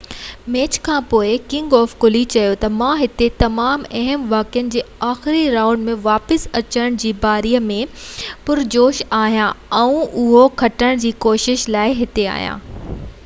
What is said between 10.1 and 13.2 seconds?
اهو کٽڻ جي ڪوشش لاءِ هتي آهيان